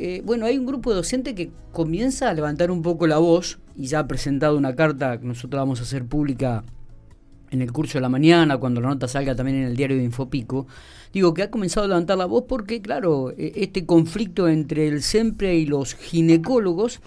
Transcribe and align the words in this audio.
eh, 0.00 0.22
bueno, 0.24 0.46
hay 0.46 0.56
un 0.56 0.64
grupo 0.64 0.90
de 0.90 0.96
docentes 0.96 1.34
que 1.34 1.50
comienza 1.72 2.30
a 2.30 2.34
levantar 2.34 2.70
un 2.70 2.80
poco 2.80 3.06
la 3.06 3.18
voz 3.18 3.58
y 3.76 3.86
ya 3.86 3.98
ha 3.98 4.08
presentado 4.08 4.56
una 4.56 4.74
carta 4.74 5.20
que 5.20 5.26
nosotros 5.26 5.60
vamos 5.60 5.80
a 5.80 5.82
hacer 5.82 6.06
pública 6.06 6.64
en 7.50 7.62
el 7.62 7.72
curso 7.72 7.98
de 7.98 8.02
la 8.02 8.08
mañana, 8.08 8.58
cuando 8.58 8.80
la 8.80 8.88
nota 8.88 9.08
salga 9.08 9.34
también 9.34 9.58
en 9.58 9.64
el 9.64 9.76
diario 9.76 9.96
de 9.96 10.04
Infopico, 10.04 10.66
digo 11.12 11.34
que 11.34 11.42
ha 11.42 11.50
comenzado 11.50 11.84
a 11.84 11.88
levantar 11.88 12.16
la 12.16 12.26
voz 12.26 12.44
porque, 12.48 12.80
claro, 12.80 13.32
e, 13.36 13.52
este 13.56 13.84
conflicto 13.84 14.48
entre 14.48 14.88
el 14.88 15.02
SEMPRE 15.02 15.56
y 15.56 15.66
los 15.66 15.94
ginecólogos 15.94 17.00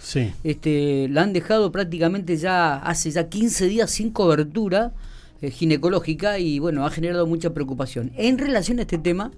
este, 0.43 1.07
la 1.09 1.23
han 1.23 1.33
dejado 1.33 1.71
prácticamente 1.71 2.37
ya 2.37 2.75
hace 2.75 3.09
ya 3.09 3.29
15 3.29 3.67
días 3.67 3.89
sin 3.89 4.11
cobertura 4.11 4.93
eh, 5.41 5.49
ginecológica 5.49 6.39
y, 6.39 6.59
bueno, 6.59 6.85
ha 6.85 6.89
generado 6.89 7.25
mucha 7.25 7.53
preocupación. 7.53 8.11
En 8.17 8.37
relación 8.37 8.79
a 8.79 8.83
este 8.83 8.97
tema, 8.97 9.31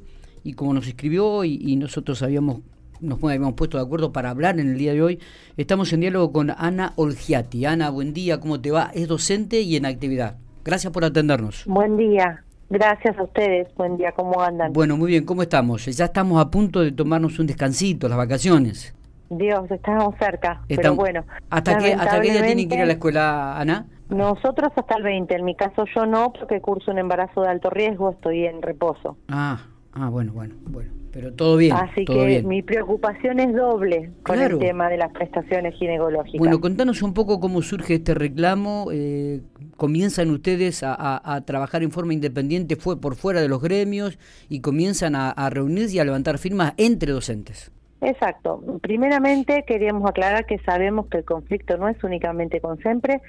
y 0.43 0.53
como 0.53 0.73
nos 0.73 0.87
escribió 0.87 1.43
y, 1.43 1.75
nosotros 1.75 2.21
habíamos 2.21 2.59
nos 3.01 3.23
habíamos 3.23 3.53
puesto 3.53 3.77
de 3.77 3.83
acuerdo 3.83 4.11
para 4.11 4.29
hablar 4.29 4.59
en 4.59 4.71
el 4.71 4.77
día 4.77 4.93
de 4.93 5.01
hoy. 5.01 5.19
Estamos 5.57 5.91
en 5.93 6.01
diálogo 6.01 6.31
con 6.31 6.51
Ana 6.51 6.93
Olgiati. 6.95 7.65
Ana, 7.65 7.89
buen 7.89 8.13
día, 8.13 8.39
¿cómo 8.39 8.61
te 8.61 8.71
va? 8.71 8.91
Es 8.93 9.07
docente 9.07 9.61
y 9.61 9.75
en 9.75 9.85
actividad. 9.85 10.37
Gracias 10.63 10.91
por 10.91 11.05
atendernos. 11.05 11.63
Buen 11.65 11.97
día. 11.97 12.43
Gracias 12.69 13.17
a 13.17 13.23
ustedes. 13.23 13.67
Buen 13.75 13.97
día. 13.97 14.11
¿Cómo 14.11 14.41
andan? 14.41 14.73
Bueno, 14.73 14.97
muy 14.97 15.11
bien. 15.11 15.25
¿Cómo 15.25 15.43
estamos? 15.43 15.85
Ya 15.85 16.05
estamos 16.05 16.41
a 16.41 16.49
punto 16.49 16.81
de 16.81 16.91
tomarnos 16.91 17.37
un 17.39 17.47
descansito, 17.47 18.09
las 18.09 18.17
vacaciones. 18.17 18.95
Dios, 19.29 19.69
estamos 19.69 20.15
cerca. 20.19 20.61
pero 20.67 20.95
bueno. 20.95 21.23
¿Hasta 21.49 21.77
qué, 21.77 21.93
¿Hasta 21.93 22.21
qué 22.21 22.31
día 22.31 22.45
tienen 22.45 22.67
que 22.67 22.75
ir 22.75 22.81
a 22.81 22.85
la 22.85 22.93
escuela, 22.93 23.59
Ana? 23.59 23.85
Nosotros 24.09 24.71
hasta 24.75 24.97
el 24.97 25.03
20. 25.03 25.35
En 25.35 25.45
mi 25.45 25.55
caso 25.55 25.85
yo 25.95 26.05
no, 26.05 26.31
porque 26.33 26.61
curso 26.61 26.91
un 26.91 26.99
embarazo 26.99 27.41
de 27.41 27.49
alto 27.49 27.69
riesgo, 27.69 28.11
estoy 28.11 28.45
en 28.45 28.61
reposo. 28.61 29.17
Ah, 29.29 29.59
ah 29.95 30.09
bueno, 30.09 30.31
bueno, 30.33 30.55
bueno 30.65 30.91
pero 31.15 31.31
todo 31.31 31.55
bien. 31.55 31.73
Así 31.73 32.03
que 32.03 32.43
mi 32.43 32.61
preocupación 32.61 33.39
es 33.39 33.55
doble 33.55 34.11
con 34.23 34.37
el 34.37 34.59
tema 34.59 34.89
de 34.89 34.97
las 34.97 35.13
prestaciones 35.13 35.73
ginecológicas. 35.75 36.37
Bueno, 36.37 36.59
contanos 36.59 37.01
un 37.01 37.13
poco 37.13 37.39
cómo 37.39 37.61
surge 37.61 37.93
este 37.93 38.13
reclamo. 38.13 38.89
Eh, 38.91 39.39
¿Comienzan 39.77 40.29
ustedes 40.29 40.83
a, 40.83 41.41
trabajar 41.45 41.83
en 41.83 41.91
forma 41.91 42.13
independiente 42.13 42.75
fue 42.75 42.99
por 42.99 43.15
fuera 43.15 43.39
de 43.39 43.47
los 43.47 43.61
gremios 43.61 44.19
y 44.49 44.59
comienzan 44.59 45.15
a 45.15 45.49
reunirse 45.49 45.95
y 45.95 45.99
a 45.99 46.03
levantar 46.03 46.37
firmas 46.37 46.73
entre 46.75 47.13
docentes? 47.13 47.71
Exacto. 48.05 48.61
Primeramente 48.81 49.63
queríamos 49.65 50.07
aclarar 50.07 50.45
que 50.45 50.59
sabemos 50.59 51.07
que 51.07 51.17
el 51.17 51.25
conflicto 51.25 51.75
no 51.77 51.87
es 51.87 52.03
únicamente 52.03 52.61
con 52.61 52.77
SEMPRE, 52.77 53.19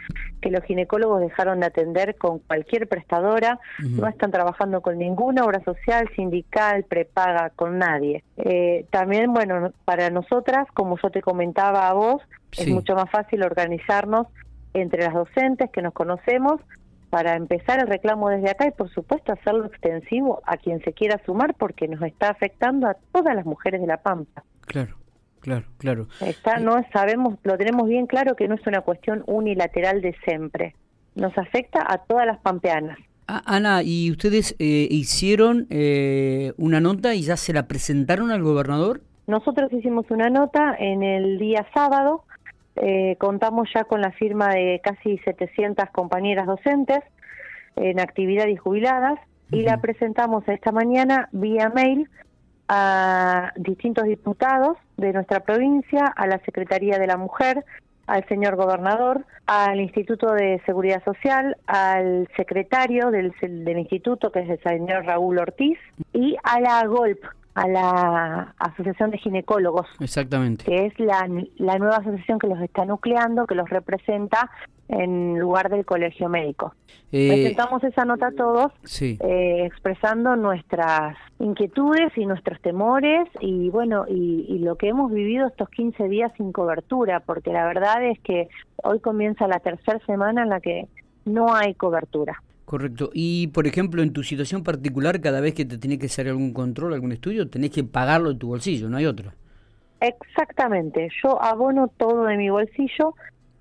que 0.42 0.50
los 0.50 0.62
ginecólogos 0.64 1.22
dejaron 1.22 1.60
de 1.60 1.66
atender 1.66 2.16
con 2.16 2.40
cualquier 2.40 2.86
prestadora, 2.86 3.58
no 3.78 4.06
están 4.06 4.30
trabajando 4.32 4.82
con 4.82 4.98
ninguna 4.98 5.44
obra 5.44 5.64
social, 5.64 6.10
sindical, 6.14 6.84
prepaga, 6.84 7.50
con 7.56 7.78
nadie. 7.78 8.22
Eh, 8.36 8.84
también, 8.90 9.32
bueno, 9.32 9.72
para 9.86 10.10
nosotras, 10.10 10.66
como 10.74 10.98
yo 11.02 11.08
te 11.08 11.22
comentaba 11.22 11.88
a 11.88 11.94
vos, 11.94 12.20
es 12.52 12.68
mucho 12.68 12.94
más 12.94 13.10
fácil 13.10 13.44
organizarnos 13.44 14.26
entre 14.74 15.04
las 15.04 15.14
docentes 15.14 15.70
que 15.70 15.80
nos 15.80 15.94
conocemos 15.94 16.60
para 17.08 17.34
empezar 17.34 17.80
el 17.80 17.86
reclamo 17.86 18.28
desde 18.28 18.50
acá 18.50 18.66
y 18.66 18.72
por 18.72 18.90
supuesto 18.90 19.32
hacerlo 19.32 19.64
extensivo 19.64 20.42
a 20.44 20.58
quien 20.58 20.82
se 20.82 20.92
quiera 20.92 21.18
sumar 21.24 21.54
porque 21.54 21.88
nos 21.88 22.02
está 22.02 22.28
afectando 22.28 22.88
a 22.88 22.96
todas 23.10 23.34
las 23.34 23.46
mujeres 23.46 23.80
de 23.80 23.86
La 23.86 24.02
Pampa. 24.02 24.44
Claro, 24.66 24.96
claro, 25.40 25.64
claro. 25.78 26.06
Está, 26.20 26.58
no 26.58 26.76
sabemos, 26.92 27.38
lo 27.44 27.56
tenemos 27.56 27.88
bien 27.88 28.06
claro 28.06 28.36
que 28.36 28.48
no 28.48 28.56
es 28.56 28.66
una 28.66 28.82
cuestión 28.82 29.22
unilateral 29.26 30.02
de 30.02 30.14
siempre. 30.24 30.74
Nos 31.14 31.36
afecta 31.38 31.84
a 31.88 31.98
todas 31.98 32.26
las 32.26 32.38
pampeanas. 32.40 32.98
Ah, 33.28 33.42
Ana, 33.46 33.82
¿y 33.82 34.10
ustedes 34.10 34.54
eh, 34.58 34.86
hicieron 34.90 35.66
eh, 35.70 36.52
una 36.58 36.80
nota 36.80 37.14
y 37.14 37.22
ya 37.22 37.36
se 37.36 37.52
la 37.52 37.66
presentaron 37.66 38.30
al 38.30 38.42
gobernador? 38.42 39.00
Nosotros 39.26 39.72
hicimos 39.72 40.06
una 40.10 40.30
nota 40.30 40.76
en 40.78 41.02
el 41.02 41.38
día 41.38 41.66
sábado, 41.74 42.22
eh, 42.76 43.16
contamos 43.18 43.68
ya 43.74 43.84
con 43.84 44.00
la 44.00 44.12
firma 44.12 44.50
de 44.50 44.80
casi 44.84 45.18
700 45.18 45.90
compañeras 45.90 46.46
docentes 46.46 47.00
en 47.74 47.98
actividad 47.98 48.46
y 48.46 48.56
jubiladas 48.56 49.18
y 49.50 49.62
la 49.62 49.80
presentamos 49.80 50.46
esta 50.48 50.70
mañana 50.70 51.28
vía 51.32 51.70
mail 51.74 52.08
a 52.68 53.52
distintos 53.56 54.04
diputados 54.04 54.76
de 54.96 55.12
nuestra 55.12 55.40
provincia, 55.40 56.06
a 56.06 56.26
la 56.26 56.38
Secretaría 56.40 56.98
de 56.98 57.06
la 57.06 57.16
Mujer, 57.16 57.64
al 58.06 58.26
señor 58.28 58.56
gobernador, 58.56 59.24
al 59.46 59.80
Instituto 59.80 60.32
de 60.32 60.60
Seguridad 60.64 61.02
Social, 61.04 61.56
al 61.66 62.28
secretario 62.36 63.10
del, 63.10 63.32
del 63.40 63.78
instituto, 63.78 64.30
que 64.30 64.40
es 64.40 64.50
el 64.50 64.60
señor 64.62 65.04
Raúl 65.04 65.38
Ortiz, 65.38 65.78
y 66.12 66.36
a 66.44 66.60
la 66.60 66.86
GOLP, 66.86 67.24
a 67.54 67.68
la 67.68 68.54
Asociación 68.58 69.10
de 69.10 69.18
Ginecólogos. 69.18 69.88
Exactamente. 69.98 70.64
Que 70.64 70.86
es 70.86 71.00
la, 71.00 71.28
la 71.56 71.78
nueva 71.78 71.96
asociación 71.96 72.38
que 72.38 72.46
los 72.46 72.60
está 72.60 72.84
nucleando, 72.84 73.46
que 73.46 73.54
los 73.54 73.68
representa 73.70 74.50
en 74.88 75.38
lugar 75.38 75.68
del 75.68 75.84
colegio 75.84 76.28
médico. 76.28 76.74
Eh, 77.10 77.28
Presentamos 77.28 77.82
esa 77.82 78.04
nota 78.04 78.28
a 78.28 78.32
todos, 78.32 78.72
eh, 79.00 79.64
expresando 79.64 80.36
nuestras 80.36 81.16
inquietudes 81.38 82.16
y 82.16 82.26
nuestros 82.26 82.60
temores 82.62 83.28
y 83.40 83.68
bueno, 83.70 84.06
y, 84.08 84.46
y, 84.48 84.58
lo 84.60 84.76
que 84.76 84.88
hemos 84.88 85.12
vivido 85.12 85.46
estos 85.46 85.68
15 85.70 86.08
días 86.08 86.32
sin 86.36 86.52
cobertura, 86.52 87.20
porque 87.20 87.52
la 87.52 87.66
verdad 87.66 88.04
es 88.04 88.18
que 88.20 88.48
hoy 88.82 89.00
comienza 89.00 89.46
la 89.46 89.60
tercera 89.60 89.98
semana 90.06 90.42
en 90.42 90.48
la 90.48 90.60
que 90.60 90.88
no 91.26 91.54
hay 91.54 91.74
cobertura. 91.74 92.42
Correcto. 92.64 93.10
Y, 93.14 93.46
por 93.48 93.66
ejemplo, 93.66 94.02
en 94.02 94.12
tu 94.12 94.24
situación 94.24 94.64
particular, 94.64 95.20
cada 95.20 95.40
vez 95.40 95.54
que 95.54 95.64
te 95.64 95.78
tiene 95.78 95.98
que 95.98 96.06
hacer 96.06 96.26
algún 96.28 96.52
control, 96.52 96.94
algún 96.94 97.12
estudio, 97.12 97.48
tenés 97.48 97.70
que 97.70 97.84
pagarlo 97.84 98.32
de 98.32 98.38
tu 98.38 98.48
bolsillo, 98.48 98.88
no 98.88 98.96
hay 98.96 99.06
otro. 99.06 99.32
Exactamente. 100.00 101.08
Yo 101.22 101.40
abono 101.42 101.88
todo 101.96 102.24
de 102.24 102.36
mi 102.36 102.50
bolsillo. 102.50 103.14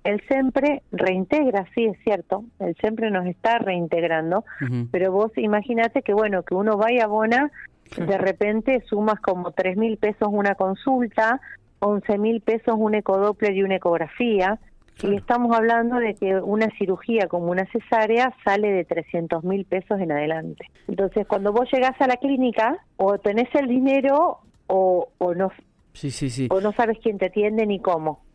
El 0.06 0.20
SEMPRE 0.28 0.82
reintegra, 0.92 1.66
sí, 1.74 1.86
es 1.86 1.98
cierto. 2.04 2.44
El 2.60 2.76
SEMPRE 2.76 3.10
nos 3.10 3.26
está 3.26 3.58
reintegrando. 3.58 4.44
Pero 4.92 5.10
vos 5.10 5.32
imagínate 5.36 6.02
que, 6.02 6.14
bueno, 6.14 6.44
que 6.44 6.54
uno 6.54 6.76
vaya 6.76 7.02
a 7.02 7.04
abona, 7.06 7.50
de 7.96 8.16
repente 8.16 8.82
sumas 8.88 9.18
como 9.20 9.50
tres 9.50 9.76
mil 9.76 9.96
pesos 9.96 10.28
una 10.30 10.54
consulta, 10.54 11.40
once 11.80 12.18
mil 12.18 12.40
pesos 12.40 12.76
un 12.78 12.94
ecodoppler 12.94 13.54
y 13.56 13.62
una 13.64 13.76
ecografía 13.76 14.60
y 15.02 15.14
estamos 15.14 15.54
hablando 15.54 15.96
de 15.96 16.14
que 16.14 16.36
una 16.36 16.68
cirugía 16.78 17.26
como 17.26 17.50
una 17.50 17.66
cesárea 17.66 18.34
sale 18.44 18.72
de 18.72 18.84
300 18.84 19.44
mil 19.44 19.64
pesos 19.64 20.00
en 20.00 20.12
adelante. 20.12 20.70
Entonces, 20.88 21.26
cuando 21.26 21.52
vos 21.52 21.68
llegás 21.70 22.00
a 22.00 22.06
la 22.06 22.16
clínica, 22.16 22.78
o 22.96 23.18
tenés 23.18 23.54
el 23.54 23.68
dinero 23.68 24.38
o, 24.68 25.08
o 25.18 25.34
no 25.34 25.50
sí, 25.92 26.10
sí, 26.10 26.30
sí. 26.30 26.48
o 26.50 26.60
no 26.60 26.72
sabes 26.72 26.98
quién 27.02 27.18
te 27.18 27.26
atiende 27.26 27.66
ni 27.66 27.80
cómo. 27.80 28.25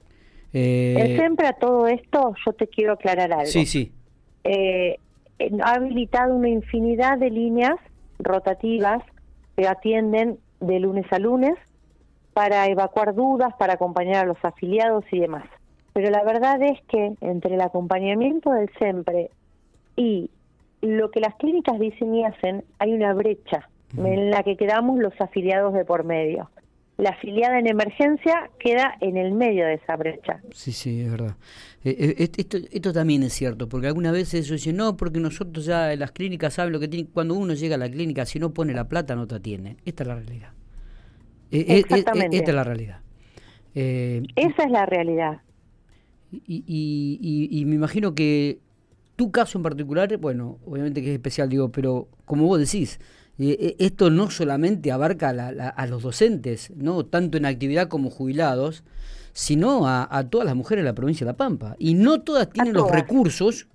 Eh... 0.54 1.16
Siempre 1.18 1.48
a 1.48 1.54
todo 1.54 1.88
esto 1.88 2.34
yo 2.46 2.54
te 2.54 2.68
quiero 2.68 2.94
aclarar 2.94 3.32
algo. 3.32 3.46
Sí, 3.46 3.66
sí. 3.66 3.92
Eh, 4.44 4.98
ha 5.64 5.74
habilitado 5.74 6.36
una 6.36 6.50
infinidad 6.50 7.18
de 7.18 7.30
líneas 7.30 7.76
rotativas 8.20 9.04
que 9.56 9.68
atienden 9.68 10.38
de 10.60 10.80
lunes 10.80 11.06
a 11.12 11.20
lunes 11.20 11.56
para 12.34 12.68
evacuar 12.68 13.14
dudas, 13.14 13.54
para 13.58 13.74
acompañar 13.74 14.24
a 14.24 14.28
los 14.28 14.38
afiliados 14.44 15.04
y 15.12 15.20
demás. 15.20 15.46
Pero 15.94 16.10
la 16.10 16.24
verdad 16.24 16.62
es 16.62 16.80
que 16.88 17.14
entre 17.22 17.56
el 17.56 17.62
acompañamiento 17.62 18.52
del 18.52 18.70
SEMPRE 18.80 19.30
y 19.98 20.30
lo 20.82 21.12
que 21.12 21.20
las 21.20 21.36
clínicas 21.36 21.80
dicen 21.80 22.16
y 22.16 22.24
hacen, 22.24 22.64
hay 22.80 22.94
una 22.94 23.14
brecha 23.14 23.68
en 23.98 24.32
la 24.32 24.44
que 24.44 24.56
quedamos 24.56 25.00
los 25.00 25.14
afiliados 25.20 25.74
de 25.74 25.84
por 25.84 26.06
medio. 26.06 26.50
La 27.02 27.10
afiliada 27.10 27.58
en 27.58 27.66
emergencia 27.66 28.52
queda 28.60 28.96
en 29.02 29.18
el 29.18 29.34
medio 29.34 29.66
de 29.66 29.74
esa 29.74 29.96
brecha. 29.96 30.40
Sí, 30.52 30.72
sí, 30.72 31.02
es 31.02 31.10
verdad. 31.10 31.36
Eh, 31.84 32.16
eh, 32.20 32.30
esto, 32.38 32.60
esto 32.72 32.94
también 32.94 33.24
es 33.24 33.34
cierto, 33.34 33.68
porque 33.68 33.88
algunas 33.88 34.12
veces 34.12 34.46
ellos 34.46 34.62
dicen, 34.62 34.78
no, 34.78 34.96
porque 34.98 35.20
nosotros 35.20 35.66
ya 35.66 35.96
las 35.96 36.12
clínicas 36.12 36.54
saben 36.54 36.72
lo 36.72 36.80
que 36.80 36.88
tienen. 36.88 37.10
Cuando 37.12 37.34
uno 37.34 37.56
llega 37.56 37.74
a 37.74 37.80
la 37.80 37.90
clínica, 37.90 38.28
si 38.28 38.38
no 38.38 38.54
pone 38.54 38.76
la 38.76 38.88
plata, 38.88 39.16
no 39.16 39.26
te 39.26 39.34
atiende. 39.34 39.78
Esta 39.84 40.04
es 40.04 40.08
la 40.10 40.14
realidad. 40.14 40.50
Eh, 41.50 41.80
Exactamente. 41.80 42.38
esta 42.38 42.52
es 42.52 42.56
la 42.56 42.64
realidad. 42.64 43.00
Esa 43.74 44.64
es 44.64 44.72
la 44.72 44.86
realidad. 44.86 45.42
Y, 46.32 47.50
y, 47.52 47.66
me 47.66 47.74
imagino 47.74 48.14
que 48.14 48.60
tu 49.16 49.32
caso 49.32 49.58
en 49.58 49.64
particular, 49.64 50.16
bueno, 50.18 50.60
obviamente 50.68 51.02
que 51.02 51.10
es 51.10 51.14
especial, 51.14 51.50
digo, 51.50 51.72
pero 51.72 52.10
como 52.26 52.46
vos 52.46 52.60
decís, 52.60 53.00
eh, 53.50 53.76
esto 53.80 54.10
no 54.10 54.30
solamente 54.30 54.92
abarca 54.92 55.30
a 55.30 55.88
los 55.88 56.04
docentes, 56.04 56.72
no 56.76 57.06
tanto 57.06 57.38
en 57.38 57.46
actividad 57.46 57.88
como 57.88 58.10
jubilados, 58.10 58.84
sino 59.34 59.88
a, 59.88 60.24
todas 60.30 60.46
las 60.46 60.56
mujeres 60.56 60.84
de 60.84 60.90
la 60.90 60.96
provincia 60.96 61.26
de 61.26 61.32
La 61.32 61.38
Pampa. 61.38 61.76
Y 61.80 61.94
no 61.94 62.22
todas 62.22 62.50
tienen 62.50 62.74
los 62.74 62.92
recursos, 62.92 63.68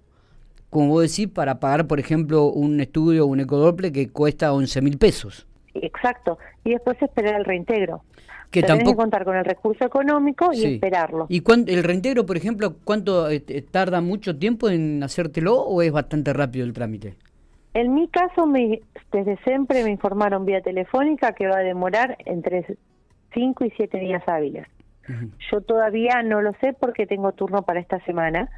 como 0.70 0.88
vos 0.88 1.02
decís, 1.02 1.28
para 1.32 1.58
pagar, 1.58 1.86
por 1.86 1.98
ejemplo, 1.98 2.46
un 2.46 2.80
estudio 2.80 3.24
o 3.24 3.26
un 3.28 3.40
ecodople 3.40 3.92
que 3.92 4.10
cuesta 4.10 4.52
11 4.52 4.82
mil 4.82 4.98
pesos. 4.98 5.46
Exacto. 5.74 6.38
Y 6.64 6.70
después 6.70 7.00
esperar 7.02 7.36
el 7.36 7.44
reintegro 7.44 8.02
que 8.50 8.62
tampoco 8.62 8.92
que 8.92 8.96
contar 8.96 9.24
con 9.24 9.36
el 9.36 9.44
recurso 9.44 9.84
económico 9.84 10.52
y 10.52 10.64
esperarlo. 10.64 11.26
¿Y 11.28 11.42
el 11.66 11.84
reintegro, 11.84 12.26
por 12.26 12.36
ejemplo, 12.36 12.76
cuánto 12.84 13.28
eh, 13.28 13.40
tarda 13.70 14.00
mucho 14.00 14.36
tiempo 14.36 14.68
en 14.68 15.02
hacértelo 15.02 15.60
o 15.60 15.82
es 15.82 15.92
bastante 15.92 16.32
rápido 16.32 16.64
el 16.64 16.72
trámite? 16.72 17.14
En 17.74 17.94
mi 17.94 18.08
caso, 18.08 18.46
me, 18.46 18.80
desde 19.16 19.38
siempre 19.44 19.82
me 19.82 19.90
informaron 19.90 20.44
vía 20.44 20.60
telefónica 20.60 21.32
que 21.32 21.46
va 21.46 21.58
a 21.58 21.62
demorar 21.62 22.18
entre 22.26 22.66
cinco 23.32 23.64
y 23.64 23.70
siete 23.70 23.98
días 23.98 24.22
hábiles. 24.26 24.66
Yo 25.50 25.60
todavía 25.62 26.22
no 26.22 26.42
lo 26.42 26.52
sé 26.60 26.74
porque 26.78 27.06
tengo 27.06 27.32
turno 27.32 27.62
para 27.62 27.80
esta 27.80 28.04
semana. 28.04 28.50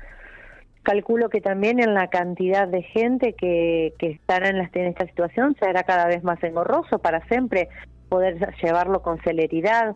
Calculo 0.82 1.28
que 1.28 1.40
también 1.40 1.78
en 1.78 1.94
la 1.94 2.08
cantidad 2.08 2.66
de 2.66 2.82
gente 2.82 3.34
que, 3.34 3.92
que 3.98 4.12
estará 4.12 4.48
en, 4.48 4.56
en 4.56 4.86
esta 4.86 5.06
situación 5.06 5.54
será 5.60 5.82
cada 5.84 6.06
vez 6.06 6.24
más 6.24 6.42
engorroso 6.42 6.98
para 6.98 7.24
siempre 7.28 7.68
poder 8.08 8.38
llevarlo 8.60 9.02
con 9.02 9.20
celeridad. 9.22 9.94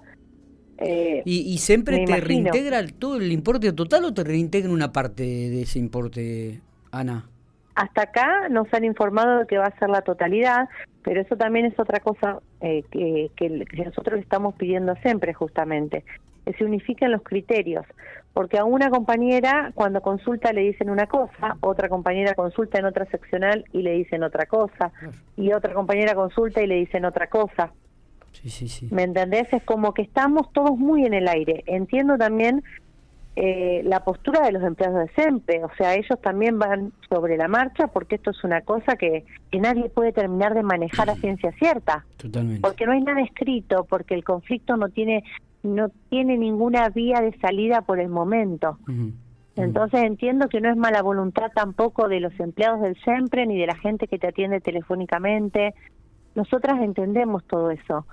Eh, 0.78 1.22
¿Y, 1.24 1.58
siempre 1.58 2.04
te 2.04 2.20
reintegra 2.20 2.86
todo 2.86 3.16
el 3.16 3.32
importe 3.32 3.72
total 3.72 4.04
o 4.04 4.14
te 4.14 4.22
reintegra 4.22 4.70
una 4.70 4.92
parte 4.92 5.22
de 5.22 5.62
ese 5.62 5.78
importe, 5.78 6.60
Ana? 6.90 7.31
Hasta 7.74 8.02
acá 8.02 8.48
nos 8.50 8.72
han 8.74 8.84
informado 8.84 9.40
de 9.40 9.46
que 9.46 9.58
va 9.58 9.66
a 9.66 9.78
ser 9.78 9.88
la 9.88 10.02
totalidad, 10.02 10.68
pero 11.02 11.20
eso 11.20 11.36
también 11.36 11.66
es 11.66 11.78
otra 11.78 12.00
cosa 12.00 12.38
eh, 12.60 12.84
que, 12.90 13.30
que, 13.36 13.48
nosotros 13.84 14.20
estamos 14.20 14.54
pidiendo 14.54 14.94
siempre 14.96 15.32
justamente, 15.32 16.04
que 16.44 16.52
se 16.52 16.64
unifiquen 16.64 17.10
los 17.10 17.22
criterios, 17.22 17.86
porque 18.34 18.58
a 18.58 18.64
una 18.64 18.90
compañera 18.90 19.72
cuando 19.74 20.02
consulta 20.02 20.52
le 20.52 20.62
dicen 20.62 20.90
una 20.90 21.06
cosa, 21.06 21.56
otra 21.60 21.88
compañera 21.88 22.34
consulta 22.34 22.78
en 22.78 22.84
otra 22.84 23.06
seccional 23.06 23.64
y 23.72 23.82
le 23.82 23.92
dicen 23.92 24.22
otra 24.22 24.46
cosa, 24.46 24.92
y 25.36 25.52
otra 25.52 25.72
compañera 25.72 26.14
consulta 26.14 26.62
y 26.62 26.66
le 26.66 26.76
dicen 26.76 27.04
otra 27.04 27.28
cosa. 27.28 27.72
Sí, 28.32 28.48
sí, 28.48 28.68
sí. 28.68 28.88
¿Me 28.90 29.02
entendés? 29.02 29.52
Es 29.52 29.62
como 29.62 29.92
que 29.92 30.02
estamos 30.02 30.50
todos 30.52 30.76
muy 30.78 31.04
en 31.04 31.12
el 31.12 31.28
aire. 31.28 31.62
Entiendo 31.66 32.16
también 32.16 32.62
eh, 33.34 33.82
la 33.84 34.04
postura 34.04 34.44
de 34.44 34.52
los 34.52 34.62
empleados 34.62 35.00
de 35.00 35.22
SEMPE, 35.22 35.64
o 35.64 35.70
sea, 35.76 35.94
ellos 35.94 36.20
también 36.20 36.58
van 36.58 36.92
sobre 37.08 37.38
la 37.38 37.48
marcha 37.48 37.86
porque 37.86 38.16
esto 38.16 38.30
es 38.30 38.44
una 38.44 38.60
cosa 38.60 38.96
que, 38.96 39.24
que 39.50 39.58
nadie 39.58 39.88
puede 39.88 40.12
terminar 40.12 40.52
de 40.52 40.62
manejar 40.62 41.08
a 41.08 41.14
ciencia 41.14 41.50
cierta. 41.52 42.04
Totalmente. 42.18 42.60
Porque 42.60 42.84
no 42.84 42.92
hay 42.92 43.00
nada 43.00 43.22
escrito, 43.22 43.86
porque 43.88 44.14
el 44.14 44.22
conflicto 44.22 44.76
no 44.76 44.88
tiene 44.90 45.24
no 45.62 45.90
tiene 46.10 46.36
ninguna 46.36 46.88
vía 46.88 47.20
de 47.20 47.38
salida 47.38 47.82
por 47.82 48.00
el 48.00 48.08
momento. 48.08 48.78
Entonces 49.54 50.02
entiendo 50.02 50.48
que 50.48 50.60
no 50.60 50.70
es 50.70 50.76
mala 50.76 51.02
voluntad 51.02 51.52
tampoco 51.54 52.08
de 52.08 52.20
los 52.20 52.38
empleados 52.40 52.80
del 52.80 52.96
SEMPRE 53.04 53.46
ni 53.46 53.58
de 53.58 53.66
la 53.66 53.76
gente 53.76 54.08
que 54.08 54.18
te 54.18 54.28
atiende 54.28 54.60
telefónicamente. 54.60 55.74
Nosotras 56.34 56.80
entendemos 56.80 57.44
todo 57.44 57.70
eso. 57.70 58.06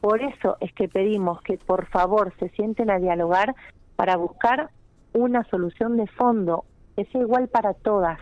Por 0.00 0.22
eso 0.22 0.56
es 0.60 0.72
que 0.72 0.88
pedimos 0.88 1.42
que 1.42 1.58
por 1.58 1.86
favor 1.86 2.32
se 2.38 2.48
sienten 2.50 2.90
a 2.90 2.98
dialogar 2.98 3.54
para 3.98 4.16
buscar 4.16 4.70
una 5.12 5.42
solución 5.50 5.96
de 5.96 6.06
fondo, 6.06 6.64
que 6.94 7.04
sea 7.06 7.20
igual 7.20 7.48
para 7.48 7.74
todas. 7.74 8.20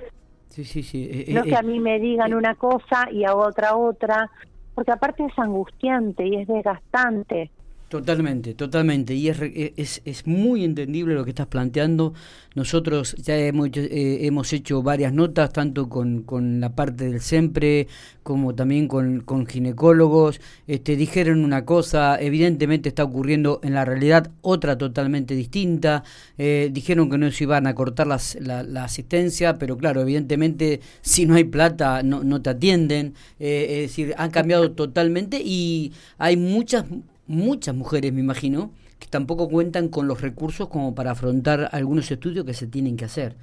Sí, 0.48 0.64
sí, 0.64 0.82
sí. 0.82 1.06
Eh, 1.12 1.34
no 1.34 1.42
eh, 1.42 1.48
que 1.50 1.54
a 1.54 1.60
mí 1.60 1.80
me 1.80 2.00
digan 2.00 2.32
eh, 2.32 2.34
una 2.34 2.54
cosa 2.54 3.10
y 3.12 3.26
a 3.26 3.36
otra 3.36 3.76
otra, 3.76 4.30
porque 4.74 4.92
aparte 4.92 5.22
es 5.26 5.38
angustiante 5.38 6.26
y 6.26 6.36
es 6.36 6.48
desgastante. 6.48 7.50
Totalmente, 7.88 8.54
totalmente. 8.54 9.14
Y 9.14 9.28
es, 9.28 9.38
es, 9.40 10.02
es, 10.04 10.26
muy 10.26 10.64
entendible 10.64 11.14
lo 11.14 11.22
que 11.22 11.30
estás 11.30 11.46
planteando. 11.46 12.14
Nosotros 12.56 13.14
ya 13.14 13.36
hemos, 13.38 13.68
eh, 13.76 14.26
hemos 14.26 14.52
hecho 14.52 14.82
varias 14.82 15.12
notas, 15.12 15.52
tanto 15.52 15.88
con, 15.88 16.22
con, 16.22 16.58
la 16.58 16.74
parte 16.74 17.04
del 17.04 17.20
SEMPRE 17.20 17.86
como 18.24 18.56
también 18.56 18.88
con, 18.88 19.20
con, 19.20 19.46
ginecólogos. 19.46 20.40
Este, 20.66 20.96
dijeron 20.96 21.44
una 21.44 21.64
cosa, 21.64 22.20
evidentemente 22.20 22.88
está 22.88 23.04
ocurriendo 23.04 23.60
en 23.62 23.74
la 23.74 23.84
realidad 23.84 24.32
otra 24.42 24.76
totalmente 24.76 25.36
distinta. 25.36 26.02
Eh, 26.38 26.70
dijeron 26.72 27.08
que 27.08 27.18
no 27.18 27.30
se 27.30 27.44
iban 27.44 27.68
a 27.68 27.74
cortar 27.76 28.08
las, 28.08 28.36
la, 28.40 28.64
la, 28.64 28.82
asistencia, 28.82 29.58
pero 29.58 29.76
claro, 29.76 30.00
evidentemente 30.00 30.80
si 31.02 31.24
no 31.24 31.36
hay 31.36 31.44
plata 31.44 32.02
no, 32.02 32.24
no 32.24 32.42
te 32.42 32.50
atienden. 32.50 33.14
Eh, 33.38 33.66
es 33.84 33.90
decir, 33.90 34.12
han 34.18 34.32
cambiado 34.32 34.72
totalmente 34.72 35.40
y 35.40 35.92
hay 36.18 36.36
muchas 36.36 36.84
muchas 37.26 37.74
mujeres, 37.74 38.12
me 38.12 38.20
imagino, 38.20 38.70
que 38.98 39.08
tampoco 39.08 39.48
cuentan 39.48 39.88
con 39.88 40.08
los 40.08 40.20
recursos 40.20 40.68
como 40.68 40.94
para 40.94 41.12
afrontar 41.12 41.68
algunos 41.72 42.10
estudios 42.10 42.44
que 42.44 42.54
se 42.54 42.66
tienen 42.66 42.96
que 42.96 43.04
hacer. 43.04 43.36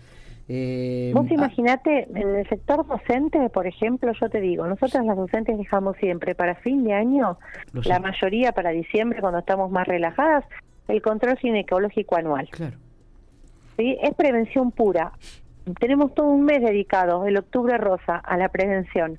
Eh, 0.50 1.12
Vos 1.14 1.26
ah, 1.30 1.34
imaginate, 1.34 2.08
en 2.14 2.36
el 2.36 2.50
sector 2.50 2.86
docente, 2.86 3.50
por 3.50 3.66
ejemplo, 3.66 4.12
yo 4.20 4.30
te 4.30 4.42
digo, 4.42 4.68
nosotros 4.68 5.06
las 5.06 5.16
docentes 5.16 5.58
dejamos 5.58 5.96
siempre 5.98 6.36
para 6.36 6.56
fin 6.56 6.84
de 6.84 6.94
año, 6.94 7.38
la 7.72 8.00
mayoría 8.00 8.52
para 8.52 8.72
diciembre, 8.72 9.22
cuando 9.22 9.40
estamos 9.40 9.72
más 9.72 9.88
relajadas, 9.88 10.44
el 10.90 11.02
control 11.02 11.38
ginecológico 11.38 12.18
anual. 12.18 12.50
Claro. 12.52 12.78
¿Sí? 13.78 13.98
Es 14.04 14.14
prevención 14.16 14.72
pura. 14.72 15.14
Tenemos 15.80 16.14
todo 16.14 16.28
un 16.28 16.44
mes 16.44 16.62
dedicado, 16.62 17.26
el 17.26 17.38
octubre 17.38 17.78
rosa, 17.78 18.18
a 18.18 18.38
la 18.38 18.50
prevención. 18.50 19.18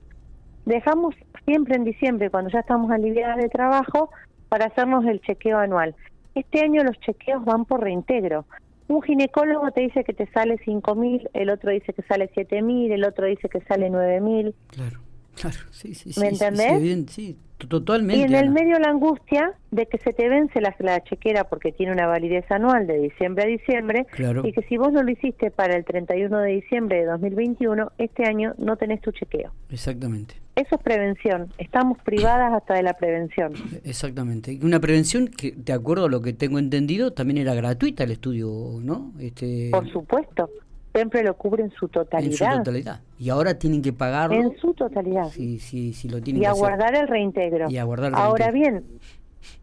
Dejamos 0.67 1.15
siempre 1.47 1.77
en 1.77 1.85
diciembre, 1.85 2.29
cuando 2.29 2.51
ya 2.51 2.61
estamos 2.61 2.91
aliviadas 2.91 3.39
de 3.39 3.49
trabajo, 3.49 4.11
para 4.55 4.67
hacernos 4.67 5.05
el 5.07 5.21
chequeo 5.21 5.59
anual. 5.59 5.97
Este 6.37 6.61
año 6.61 6.85
los 6.85 6.97
chequeos 7.01 7.45
van 7.45 7.65
por 7.65 7.83
reintegro. 7.83 8.47
Un 8.87 9.03
ginecólogo 9.03 9.73
te 9.73 9.81
dice 9.81 10.05
que 10.05 10.13
te 10.13 10.31
sale 10.31 10.59
5.000, 10.59 11.29
el 11.33 11.51
otro 11.51 11.73
dice 11.73 11.93
que 11.93 12.03
sale 12.03 12.31
7.000, 12.31 12.93
el 12.93 13.03
otro 13.03 13.27
dice 13.27 13.49
que 13.49 13.61
sale 13.63 13.91
9.000. 13.91 14.55
Claro, 14.69 15.01
claro, 15.35 15.57
sí, 15.73 15.93
sí. 15.97 16.13
¿Me 16.21 16.29
entendés? 16.29 17.11
Sí, 17.11 17.37
totalmente. 17.59 18.21
Y 18.21 18.23
en 18.23 18.35
el 18.35 18.51
medio 18.51 18.79
la 18.79 18.91
angustia 18.91 19.53
de 19.71 19.87
que 19.87 19.99
se 19.99 20.13
te 20.13 20.29
vence 20.29 20.61
la, 20.61 20.75
la, 20.79 21.03
chequera 21.03 21.45
porque 21.45 21.73
tiene 21.73 21.93
una 21.93 22.07
validez 22.07 22.45
anual 22.51 22.87
de 22.87 22.99
diciembre 22.99 23.45
a 23.45 23.47
diciembre 23.47 24.07
y 24.45 24.53
que 24.53 24.63
si 24.63 24.77
vos 24.77 24.93
no 24.93 25.03
lo 25.03 25.11
hiciste 25.11 25.51
para 25.51 25.77
el 25.77 25.85
31 25.85 26.39
de 26.39 26.53
diciembre 26.53 26.99
de 26.99 27.07
2021, 27.07 27.93
este 27.99 28.25
año 28.25 28.55
no 28.59 28.77
tenés 28.77 29.01
tu 29.01 29.11
chequeo. 29.11 29.53
Exactamente. 29.71 30.35
Eso 30.57 30.77
es 30.77 30.83
prevención. 30.83 31.49
Estamos 31.59 31.99
privadas 32.03 32.53
hasta 32.53 32.75
de 32.75 32.85
la 32.85 32.95
prevención. 32.95 33.55
Exactamente. 33.83 34.59
Una 34.63 34.79
prevención 34.79 35.27
que, 35.27 35.53
de 35.53 35.73
acuerdo 35.73 36.07
a 36.07 36.09
lo 36.09 36.21
que 36.23 36.33
tengo 36.33 36.61
entendido, 36.61 37.13
también 37.13 37.39
era 37.39 37.55
gratuita 37.55 38.05
el 38.05 38.13
estudio, 38.13 38.79
¿no? 38.81 39.13
Este... 39.19 39.71
Por 39.73 39.91
supuesto. 39.91 40.49
Siempre 40.95 41.23
lo 41.23 41.35
cubre 41.37 41.65
en 41.65 41.71
su 41.73 41.89
totalidad. 41.89 42.53
En 42.53 42.53
su 42.53 42.59
totalidad. 42.59 43.01
Y 43.19 43.31
ahora 43.31 43.59
tienen 43.59 43.83
que 43.83 43.93
pagarlo. 43.93 44.37
En 44.37 44.57
su 44.59 44.75
totalidad. 44.75 45.29
Sí, 45.29 45.59
sí, 45.59 45.93
sí 45.93 46.09
lo 46.09 46.21
tienen 46.21 46.43
y 46.43 46.47
aguardar 46.47 46.95
el 46.95 47.09
reintegro. 47.09 47.69
Y 47.69 47.79
aguardar 47.79 48.13
el 48.13 48.15
Ahora 48.15 48.51
bien, 48.51 48.85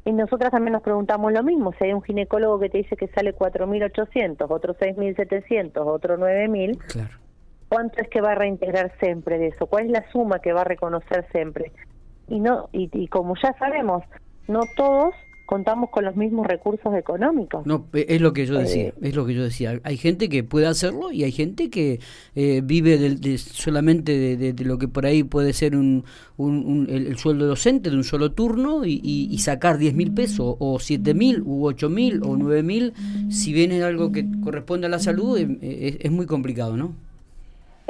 y 0.05 0.11
nosotras 0.11 0.51
también 0.51 0.73
nos 0.73 0.83
preguntamos 0.83 1.31
lo 1.31 1.43
mismo. 1.43 1.71
Si 1.77 1.85
hay 1.85 1.93
un 1.93 2.01
ginecólogo 2.01 2.59
que 2.59 2.69
te 2.69 2.79
dice 2.79 2.97
que 2.97 3.07
sale 3.07 3.33
4.800, 3.33 4.45
otro 4.49 4.75
6.700, 4.75 5.71
otro 5.85 6.17
9.000. 6.17 6.77
Claro 6.87 7.21
cuánto 7.71 8.01
es 8.01 8.09
que 8.09 8.19
va 8.19 8.33
a 8.33 8.35
reintegrar 8.35 8.91
siempre 8.99 9.37
de 9.37 9.47
eso, 9.47 9.65
cuál 9.65 9.85
es 9.85 9.91
la 9.91 10.11
suma 10.11 10.39
que 10.39 10.51
va 10.51 10.61
a 10.61 10.65
reconocer 10.65 11.25
siempre. 11.31 11.71
Y 12.27 12.41
no 12.41 12.67
y, 12.73 13.07
como 13.07 13.35
ya 13.41 13.55
sabemos, 13.57 14.03
no 14.49 14.59
todos 14.75 15.13
contamos 15.51 15.89
con 15.89 16.05
los 16.05 16.15
mismos 16.15 16.47
recursos 16.47 16.95
económicos. 16.95 17.65
No, 17.65 17.85
es 17.91 18.21
lo 18.21 18.31
que 18.31 18.45
yo 18.45 18.57
decía, 18.57 18.83
eh, 18.83 18.93
es 19.01 19.13
lo 19.17 19.25
que 19.25 19.33
yo 19.33 19.43
decía. 19.43 19.81
Hay 19.83 19.97
gente 19.97 20.29
que 20.29 20.45
puede 20.45 20.65
hacerlo 20.65 21.11
y 21.11 21.25
hay 21.25 21.33
gente 21.33 21.69
que 21.69 21.99
eh, 22.35 22.61
vive 22.63 22.97
de, 22.97 23.37
solamente 23.37 24.37
de, 24.37 24.63
lo 24.63 24.77
que 24.77 24.87
por 24.87 25.05
ahí 25.05 25.23
puede 25.23 25.51
ser 25.51 25.75
un, 25.75 26.05
el, 26.87 27.17
sueldo 27.17 27.47
docente 27.47 27.89
de 27.89 27.97
un 27.97 28.05
solo 28.05 28.31
turno 28.31 28.85
y, 28.85 29.37
sacar 29.39 29.77
10 29.77 29.93
mil 29.93 30.13
pesos 30.13 30.55
o 30.57 30.79
7 30.79 31.13
mil 31.13 31.41
u 31.41 31.65
8 31.65 31.89
mil 31.89 32.21
o 32.23 32.37
9 32.37 32.63
mil, 32.63 32.93
si 33.29 33.51
viene 33.51 33.83
algo 33.83 34.13
que 34.13 34.25
corresponde 34.41 34.87
a 34.87 34.89
la 34.89 34.99
salud, 34.99 35.37
eh, 35.37 35.97
es 35.99 36.11
muy 36.11 36.27
complicado, 36.27 36.77
¿no? 36.77 36.95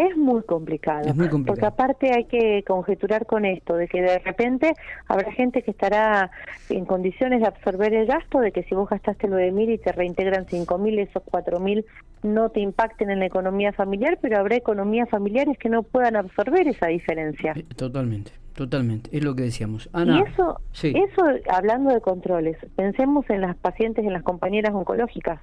Es 0.10 0.18
muy 0.18 0.42
complicado, 0.42 1.14
porque 1.46 1.66
aparte 1.66 2.12
hay 2.16 2.26
que 2.26 2.64
conjeturar 2.64 3.28
con 3.28 3.46
esto, 3.46 3.76
de 3.76 3.88
que 3.88 4.02
de 4.02 4.18
repente 4.18 4.74
habrá 5.08 5.32
gente 5.32 5.62
que 5.62 5.70
estará 5.70 6.32
en 6.70 6.86
condiciones 6.86 7.42
de 7.42 7.48
absorber 7.48 7.94
el 7.94 8.08
gasto, 8.08 8.40
de 8.40 8.52
que 8.52 8.64
si 8.64 8.74
vos 8.74 8.90
gastaste 8.90 9.28
9.000 9.28 9.74
y 9.74 9.78
te 9.78 9.92
reintegran 9.92 10.48
5.000, 10.48 11.00
esos 11.08 11.24
4.000 11.24 11.86
no 12.24 12.50
te 12.50 12.62
impacten 12.62 13.12
en 13.12 13.20
la 13.20 13.28
economía 13.28 13.74
familiar, 13.74 14.18
pero 14.20 14.40
habrá 14.40 14.56
economías 14.56 15.08
familiares 15.08 15.58
que 15.60 15.70
no 15.70 15.84
puedan 15.84 16.16
absorber 16.16 16.68
esa 16.68 16.88
diferencia. 16.88 17.54
Eh, 17.56 17.64
totalmente. 17.76 18.32
Totalmente, 18.56 19.16
es 19.16 19.24
lo 19.24 19.34
que 19.34 19.44
decíamos. 19.44 19.90
y 19.94 20.22
eso, 20.30 20.60
eso, 20.84 21.24
hablando 21.50 21.94
de 21.94 22.02
controles, 22.02 22.58
pensemos 22.76 23.30
en 23.30 23.42
las 23.42 23.56
pacientes, 23.56 24.04
en 24.04 24.12
las 24.12 24.24
compañeras 24.24 24.74
oncológicas. 24.74 25.40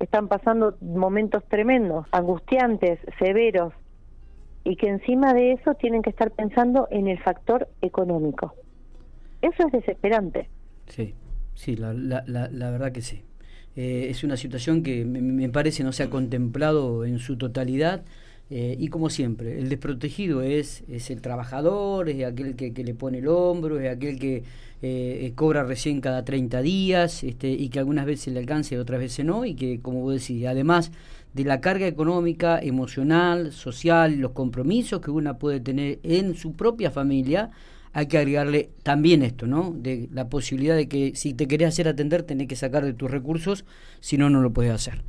Están 0.00 0.28
pasando 0.28 0.74
momentos 0.80 1.44
tremendos, 1.48 2.06
angustiantes, 2.12 2.98
severos, 3.18 3.74
y 4.66 4.74
que 4.74 4.88
encima 4.88 5.32
de 5.32 5.52
eso 5.52 5.74
tienen 5.74 6.02
que 6.02 6.10
estar 6.10 6.32
pensando 6.32 6.88
en 6.90 7.06
el 7.06 7.20
factor 7.20 7.68
económico. 7.82 8.52
Eso 9.40 9.64
es 9.66 9.72
desesperante. 9.72 10.48
Sí, 10.88 11.14
sí, 11.54 11.76
la, 11.76 11.92
la, 11.92 12.24
la, 12.26 12.70
verdad 12.72 12.90
que 12.90 13.00
sí. 13.00 13.22
Eh, 13.76 14.08
es 14.10 14.24
una 14.24 14.36
situación 14.36 14.82
que 14.82 15.04
me, 15.04 15.48
parece 15.50 15.84
no 15.84 15.92
se 15.92 16.02
ha 16.02 16.10
contemplado 16.10 17.04
en 17.04 17.20
su 17.20 17.38
totalidad. 17.38 18.02
Eh, 18.50 18.76
y 18.78 18.88
como 18.88 19.08
siempre, 19.08 19.58
el 19.58 19.68
desprotegido 19.68 20.42
es, 20.42 20.82
es 20.88 21.10
el 21.10 21.20
trabajador, 21.20 22.08
es 22.08 22.24
aquel 22.24 22.56
que, 22.56 22.72
que 22.72 22.82
le 22.82 22.94
pone 22.94 23.18
el 23.18 23.28
hombro, 23.28 23.78
es 23.78 23.88
aquel 23.88 24.18
que 24.18 24.42
eh, 24.82 25.32
cobra 25.36 25.62
recién 25.62 26.00
cada 26.00 26.24
30 26.24 26.60
días 26.62 27.22
este, 27.22 27.50
y 27.50 27.68
que 27.68 27.78
algunas 27.78 28.04
veces 28.04 28.32
le 28.32 28.40
alcanza 28.40 28.74
y 28.74 28.78
otras 28.78 28.98
veces 28.98 29.24
no, 29.24 29.44
y 29.44 29.54
que, 29.54 29.80
como 29.80 30.00
vos 30.00 30.14
decís, 30.14 30.44
además 30.46 30.90
de 31.36 31.44
la 31.44 31.60
carga 31.60 31.86
económica, 31.86 32.58
emocional, 32.58 33.52
social, 33.52 34.16
los 34.16 34.30
compromisos 34.30 35.02
que 35.02 35.10
una 35.10 35.36
puede 35.36 35.60
tener 35.60 35.98
en 36.02 36.34
su 36.34 36.54
propia 36.54 36.90
familia, 36.90 37.50
hay 37.92 38.06
que 38.06 38.16
agregarle 38.16 38.70
también 38.82 39.22
esto, 39.22 39.46
¿no? 39.46 39.74
De 39.76 40.08
la 40.12 40.30
posibilidad 40.30 40.74
de 40.74 40.88
que 40.88 41.12
si 41.14 41.34
te 41.34 41.46
querés 41.46 41.68
hacer 41.68 41.88
atender, 41.88 42.22
tenés 42.22 42.48
que 42.48 42.56
sacar 42.56 42.86
de 42.86 42.94
tus 42.94 43.10
recursos, 43.10 43.66
si 44.00 44.16
no, 44.16 44.30
no 44.30 44.40
lo 44.40 44.50
puedes 44.50 44.72
hacer. 44.72 45.02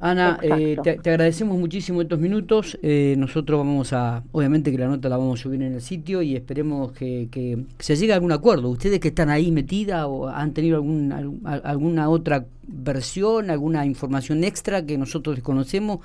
Ana, 0.00 0.38
eh, 0.42 0.76
te, 0.82 1.10
agradecemos 1.10 1.58
muchísimo 1.58 2.02
estos 2.02 2.18
minutos. 2.18 2.78
Eh, 2.82 3.14
nosotros 3.16 3.58
vamos 3.58 3.92
a, 3.92 4.22
obviamente 4.32 4.70
que 4.70 4.78
la 4.78 4.88
nota 4.88 5.08
la 5.08 5.16
vamos 5.16 5.40
a 5.40 5.42
subir 5.44 5.62
en 5.62 5.74
el 5.74 5.80
sitio 5.80 6.20
y 6.20 6.36
esperemos 6.36 6.92
que, 6.92 7.64
se 7.78 7.96
llegue 7.96 8.12
a 8.12 8.16
algún 8.16 8.32
acuerdo. 8.32 8.68
Ustedes 8.68 9.00
que 9.00 9.08
están 9.08 9.30
ahí 9.30 9.50
metidas 9.50 10.04
o 10.06 10.28
han 10.28 10.52
tenido 10.52 10.76
algún, 10.76 11.40
alguna 11.44 12.08
otra 12.10 12.44
versión, 12.66 13.50
alguna 13.50 13.86
información 13.86 14.44
extra 14.44 14.84
que 14.84 14.98
nosotros 14.98 15.36
desconocemos, 15.36 16.00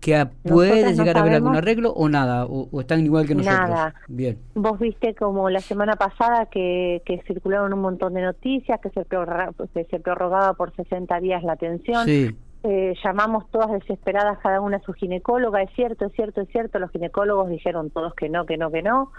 que 0.00 0.26
puede 0.42 0.94
llegar 0.94 1.16
a 1.16 1.20
haber 1.20 1.34
algún 1.34 1.56
arreglo 1.56 1.90
o 1.92 2.08
nada, 2.08 2.46
o, 2.46 2.80
están 2.80 3.04
igual 3.04 3.26
que 3.26 3.34
nosotros. 3.34 3.68
Nada. 3.68 3.94
Bien. 4.08 4.38
Vos 4.54 4.78
viste 4.78 5.14
como 5.14 5.50
la 5.50 5.60
semana 5.60 5.96
pasada 5.96 6.46
que, 6.46 7.02
que 7.04 7.22
circularon 7.26 7.72
un 7.72 7.80
montón 7.80 8.14
de 8.14 8.22
noticias, 8.22 8.80
que 8.80 8.90
se, 8.90 9.04
prorrogaba, 9.04 9.52
que 9.74 9.84
se 9.84 9.98
prorrogaba 9.98 10.54
por 10.54 10.74
60 10.74 11.20
días 11.20 11.42
la 11.42 11.54
atención. 11.54 12.06
Sí 12.06 12.34
eh, 12.66 12.94
llamamos 13.04 13.48
todas 13.50 13.70
desesperadas 13.70 14.38
cada 14.38 14.60
una 14.60 14.78
a 14.78 14.80
su 14.80 14.92
ginecóloga, 14.92 15.62
es 15.62 15.70
cierto, 15.74 16.06
es 16.06 16.12
cierto, 16.12 16.40
es 16.40 16.48
cierto, 16.48 16.78
los 16.78 16.90
ginecólogos 16.90 17.48
dijeron 17.48 17.90
todos 17.90 18.14
que 18.14 18.28
no, 18.28 18.44
que 18.44 18.56
no, 18.56 18.70
que 18.70 18.82
no. 18.82 19.12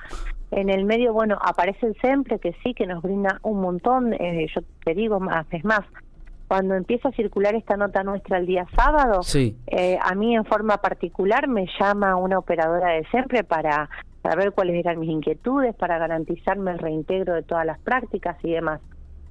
En 0.52 0.70
el 0.70 0.84
medio, 0.84 1.14
bueno, 1.14 1.38
aparece 1.42 1.88
el 1.88 1.96
SEMPRE, 2.02 2.40
que 2.40 2.54
sí, 2.64 2.74
que 2.74 2.86
nos 2.86 3.02
brinda 3.02 3.40
un 3.44 3.62
montón, 3.62 4.14
eh, 4.14 4.48
yo 4.54 4.62
te 4.84 4.94
digo 4.94 5.20
más, 5.20 5.46
es 5.52 5.64
más, 5.64 5.82
cuando 6.48 6.76
empieza 6.76 7.10
a 7.10 7.12
circular 7.14 7.56
esta 7.56 7.78
nota 7.78 8.04
nuestra 8.04 8.38
el 8.38 8.46
día 8.46 8.66
sábado, 8.76 9.22
eh, 9.68 9.98
a 10.02 10.16
mí 10.16 10.36
en 10.36 10.46
forma 10.46 10.78
particular 10.78 11.48
me 11.48 11.68
llama 11.80 12.16
una 12.16 12.40
operadora 12.40 12.90
de 12.90 13.06
SEMPRE 13.12 13.44
para, 13.44 13.90
para 14.22 14.36
ver 14.36 14.52
cuáles 14.52 14.76
eran 14.76 15.00
mis 15.00 15.10
inquietudes, 15.10 15.76
para 15.76 15.98
garantizarme 15.98 16.72
el 16.72 16.80
reintegro 16.80 17.34
de 17.34 17.44
todas 17.44 17.66
las 17.66 17.80
prácticas 17.80 18.38
y 18.44 18.52
demás. 18.52 18.82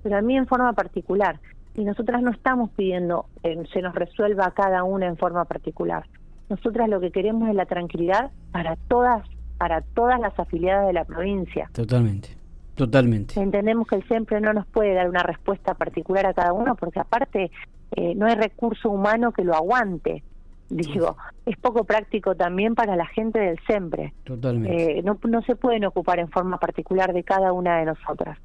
Pero 0.03 0.19
a 0.19 0.23
mí 0.23 0.37
en 0.37 0.47
forma 0.47 0.73
particular, 0.75 1.41
y 1.77 1.85
nosotras 1.85 2.23
no 2.23 2.31
estamos 2.31 2.71
pidiendo 2.71 3.27
que 3.43 3.63
se 3.73 3.83
nos 3.83 3.95
resuelva 3.95 4.51
cada 4.53 4.83
una 4.83 5.07
en 5.07 5.17
forma 5.17 5.45
particular. 5.45 6.07
Nosotras 6.49 6.89
lo 6.89 7.01
que 7.01 7.11
queremos 7.11 7.49
es 7.49 7.55
la 7.55 7.67
tranquilidad 7.67 8.31
para 8.53 8.77
todas, 8.89 9.29
para 9.59 9.83
todas 9.83 10.19
las 10.19 10.39
afiliadas 10.39 10.87
de 10.87 10.93
la 10.95 11.05
provincia. 11.05 11.69
Totalmente, 11.73 12.31
totalmente. 12.75 13.41
Entendemos 13.41 13.87
que 13.87 13.97
el 13.97 14.05
siempre 14.09 14.41
no 14.41 14.53
nos 14.53 14.67
puede 14.67 14.95
dar 14.95 15.09
una 15.09 15.23
respuesta 15.23 15.75
particular 15.75 16.25
a 16.27 16.35
cada 16.35 16.53
uno 16.53 16.77
porque 16.77 17.01
aparte 17.01 17.51
eh, 17.93 18.15
no 18.15 18.27
hay 18.27 18.37
recurso 18.37 18.91
humano 18.91 19.33
que 19.33 19.45
lo 19.45 19.55
aguante. 19.55 20.23
Digo, 20.69 21.17
es 21.45 21.57
poco 21.59 21.85
práctico 21.85 22.35
también 22.35 22.75
para 22.75 22.97
la 22.97 23.07
gente 23.07 23.39
del 23.39 23.59
siempre. 23.67 24.15
Totalmente. 24.25 24.99
Eh, 24.99 25.03
no, 25.03 25.19
no 25.29 25.43
se 25.43 25.55
pueden 25.55 25.85
ocupar 25.85 26.19
en 26.19 26.29
forma 26.29 26.59
particular 26.59 27.13
de 27.13 27.23
cada 27.23 27.53
una 27.53 27.79
de 27.79 27.85
nosotras. 27.85 28.39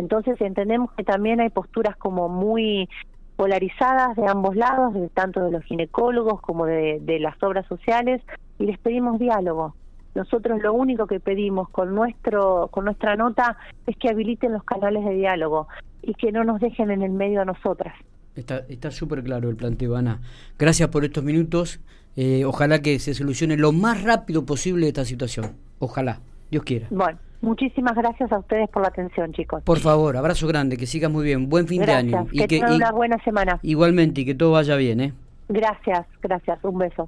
Entonces 0.00 0.40
entendemos 0.40 0.90
que 0.92 1.04
también 1.04 1.40
hay 1.40 1.50
posturas 1.50 1.94
como 1.96 2.28
muy 2.28 2.88
polarizadas 3.36 4.16
de 4.16 4.26
ambos 4.26 4.56
lados, 4.56 4.94
de, 4.94 5.08
tanto 5.10 5.44
de 5.44 5.50
los 5.50 5.62
ginecólogos 5.64 6.40
como 6.40 6.66
de, 6.66 7.18
las 7.20 7.40
obras 7.42 7.66
sociales, 7.66 8.22
y 8.58 8.64
les 8.64 8.78
pedimos 8.78 9.18
diálogo. 9.18 9.74
Nosotros 10.14 10.60
lo 10.62 10.72
único 10.72 11.06
que 11.06 11.20
pedimos 11.20 11.68
con 11.68 11.94
nuestro 11.94 12.68
con 12.72 12.86
nuestra 12.86 13.14
nota 13.14 13.56
es 13.86 13.96
que 13.96 14.08
habiliten 14.08 14.52
los 14.52 14.64
canales 14.64 15.04
de 15.04 15.14
diálogo 15.14 15.68
y 16.02 16.14
que 16.14 16.32
no 16.32 16.42
nos 16.42 16.60
dejen 16.60 16.90
en 16.90 17.02
el 17.02 17.12
medio 17.12 17.42
a 17.42 17.44
nosotras. 17.44 17.94
Está 18.34 18.90
súper 18.90 19.22
claro 19.22 19.50
el 19.50 19.56
planteo, 19.56 19.96
Ana. 19.96 20.20
Gracias 20.58 20.88
por 20.88 21.04
estos 21.04 21.22
minutos. 21.22 21.80
Eh, 22.16 22.44
ojalá 22.44 22.82
que 22.82 22.98
se 22.98 23.14
solucione 23.14 23.56
lo 23.56 23.72
más 23.72 24.02
rápido 24.02 24.44
posible 24.46 24.88
esta 24.88 25.04
situación. 25.04 25.56
Ojalá, 25.78 26.20
Dios 26.50 26.64
quiera. 26.64 26.86
Bueno, 26.90 27.18
Muchísimas 27.42 27.94
gracias 27.94 28.30
a 28.32 28.38
ustedes 28.38 28.68
por 28.68 28.82
la 28.82 28.88
atención, 28.88 29.32
chicos. 29.32 29.62
Por 29.62 29.78
favor, 29.78 30.14
abrazo 30.16 30.46
grande, 30.46 30.76
que 30.76 30.86
sigas 30.86 31.10
muy 31.10 31.24
bien. 31.24 31.48
Buen 31.48 31.66
fin 31.66 31.84
de 31.86 31.92
año. 31.92 32.26
Que 32.26 32.36
y 32.36 32.38
que 32.40 32.48
tengan 32.48 32.74
una 32.74 32.92
buena 32.92 33.16
semana. 33.24 33.58
Igualmente, 33.62 34.20
y 34.20 34.24
que 34.26 34.34
todo 34.34 34.52
vaya 34.52 34.76
bien, 34.76 35.00
¿eh? 35.00 35.14
Gracias, 35.48 36.06
gracias. 36.22 36.58
Un 36.62 36.78
beso. 36.78 36.96